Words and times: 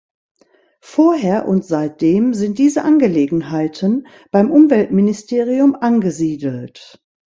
Vorher 0.81 1.47
und 1.47 1.63
seitdem 1.63 2.33
sind 2.33 2.57
diese 2.57 2.81
Angelegenheiten 2.83 4.07
beim 4.31 4.49
Umweltministerium 4.49 5.75
angesiedelt. 5.75 6.99